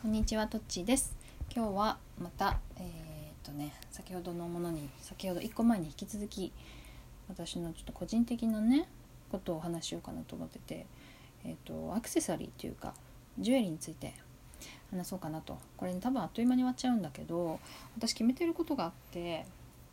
[0.00, 1.16] こんにちはとっちです。
[1.52, 2.88] 今日はまたえー、っ
[3.42, 6.52] とね先ほどのものに先ほど1個前に引き続き
[7.28, 8.88] 私のちょっと個人的なね
[9.32, 10.86] ことをお話しようかなと思ってて
[11.44, 12.94] えー、っとアクセサリーというか
[13.40, 14.14] ジュエリーについて
[14.92, 15.58] 話そうかなと。
[15.76, 17.58] これ、ね、多分あっという間に終わっちゃうんだけど
[17.96, 19.46] 私決めてることがあって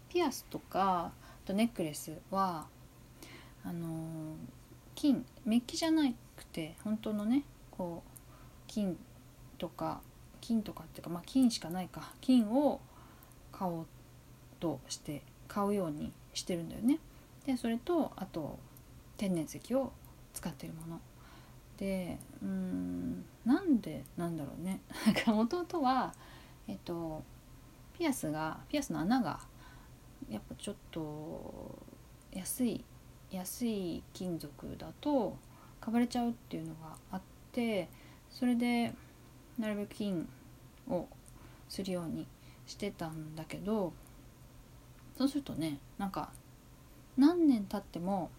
[0.10, 2.68] ピアスとかあとネックレスは
[3.64, 4.36] あのー、
[4.94, 6.04] 金メッキじゃな
[6.38, 7.42] くて本当のね
[7.72, 8.10] こう
[8.68, 8.96] 金
[9.66, 10.02] とか
[10.42, 12.80] 金とかっていうかまあ金しかないか金を
[13.52, 13.86] 買おう
[14.60, 17.00] として買うようにしてるんだよね。
[17.48, 18.60] でそれとあと
[19.18, 19.92] 天然石を
[20.34, 21.02] 使ってるもの。
[21.78, 24.82] でうんなんでなんだろうね。
[25.06, 26.14] なんか弟は
[26.68, 27.24] えっと
[27.98, 29.40] ピアスがピアスの穴が
[30.30, 31.80] やっぱちょっと
[32.32, 32.84] 安い
[33.32, 35.36] 安い金属だと
[35.82, 37.90] かばれちゃうっていうのがあって
[38.30, 38.94] それで
[39.60, 40.28] なるべく金
[40.90, 41.08] を
[41.70, 42.28] するように
[42.66, 43.94] してたんだけど
[45.18, 46.30] そうするとねなんか
[47.18, 48.30] 何年経っても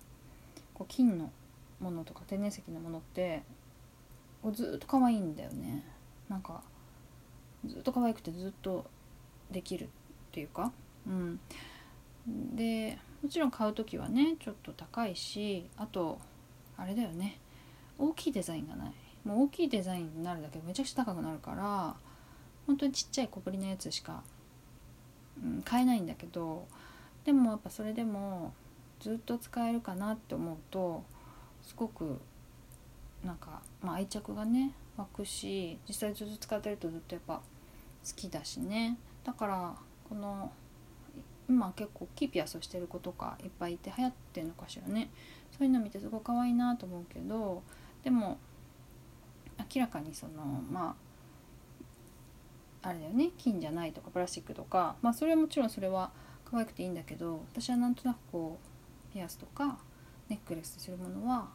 [0.74, 1.30] こう金の
[1.80, 3.42] ものとか天然石のものって
[4.42, 5.82] こうずっと可愛いんだよね。
[6.28, 6.62] なんか
[7.64, 8.84] ずっと可愛くてずっと
[9.50, 9.88] できるっ
[10.32, 10.72] ていうか。
[11.06, 11.40] うん。
[12.54, 16.18] でもちろん買う時はねちょっと高いしあと
[16.76, 17.40] あれだよね。
[17.98, 18.92] 大きいデザインがない。
[19.26, 21.96] もう大きいデザインになるだけめちゃくちゃ高くなるから
[22.66, 24.22] 本当にちっちゃい小ぶりのやつしか、
[25.42, 26.66] うん、買えないんだけど
[27.24, 28.52] でもやっぱそれでも
[29.00, 31.04] ずっと使えるかなって思うと
[31.60, 32.20] すごく
[33.24, 37.42] なんか、まあ、愛着がね湧くし実際ずっと使ってるとずっとやっぱ好
[38.14, 38.96] きだしね。
[39.24, 39.74] だから
[40.08, 40.52] この
[41.48, 45.10] 今結構キーピアスをしてる子とかいっぱいいて流行ってんのかしらね。
[45.50, 47.62] そういうの見てすごい可愛いなと思うけど
[48.04, 48.38] でも
[49.74, 50.32] 明らかにその
[50.70, 50.96] ま
[52.82, 56.10] ああれだよね金じゃないとかプラスチックとかまあそれはもちろんそれは
[56.44, 58.58] 可愛くていいんだけど私はなんとなくこ
[59.10, 59.78] うピアスとか
[60.28, 61.48] ネックレスするものは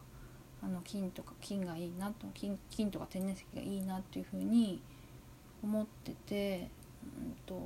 [0.62, 4.80] あの金とか金がいいなと金金とか天然石がいいなっていうふうに
[5.62, 6.68] 思ってて、
[7.20, 7.60] うんと、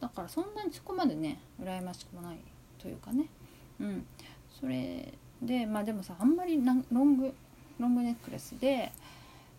[0.00, 2.38] だからそんなにそこまでね羨ましくもない
[2.78, 3.26] というかね。
[3.80, 4.06] うん。
[4.60, 5.12] それ
[5.42, 7.34] でまあでもさあんまりロング
[7.78, 8.92] ロングネックレスで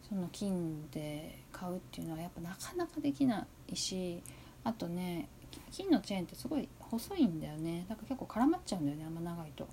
[0.09, 4.21] その金で買うっていうのはやっぱなかなかできないし
[4.63, 5.29] あとね
[5.71, 7.85] 金のチェーンってすごい細いんだよね。
[7.87, 9.67] だから結構絡まっちゃうんだよねあんま長いと。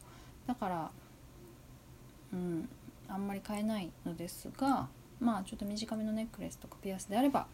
[0.47, 0.91] だから
[2.33, 2.69] うん
[3.09, 4.89] あんまり買えないのですが
[5.21, 7.47] まあちょっと短めのネックレスとかピアスであれば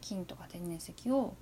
[0.00, 1.34] 金とか天然石を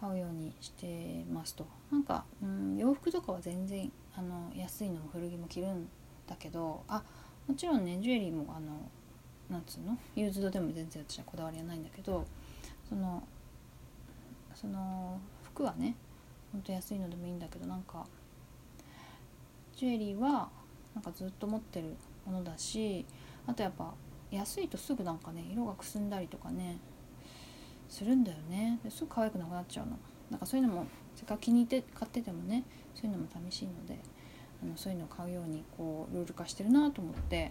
[0.00, 1.66] 買うようにしてますと。
[1.90, 5.88] なんか、うん、洋服とかは全然あの安いのも古着も着るん
[6.26, 7.02] だけどあ
[7.46, 8.88] もちろんねジュエリーもあの
[9.50, 9.98] なんつうの？
[10.14, 12.24] ユーズドでも全然私はこだわりはないんだけど
[12.88, 13.22] その
[14.54, 15.96] その服はね
[16.52, 18.06] ほんと安いのでもいいんだけどなんか
[19.76, 20.48] ジュエリーは
[20.94, 21.96] なんかずっと持ってる
[22.26, 23.04] ものだし
[23.46, 23.92] あとやっぱ
[24.30, 26.78] 安いとすぐなんかね色がくすんだりとかね
[27.88, 28.78] するんだよね。
[28.84, 29.98] ですぐ可愛くなくなっちゃうの。
[30.30, 32.62] なんかそういうのもせっかく気に入って買っててもね
[32.94, 33.98] そういうのも寂しいので
[34.62, 37.50] あのそういうのを買うようにこうルール化してるなと思って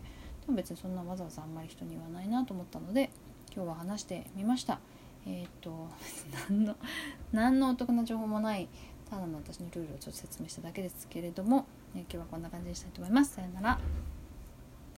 [0.49, 3.09] も別にそんなわざわざあんまり人に言わないなと思ったので
[3.55, 4.79] 今日は話してみました。
[5.25, 5.87] えっ、と
[6.49, 6.75] 何の
[7.31, 8.67] 何のお得な情報もない
[9.09, 11.65] ただの私のルールをちょっと説明しただけですけれども、
[11.95, 13.35] え今日はこんな感じにしたいと思います。
[13.35, 13.79] さよなら。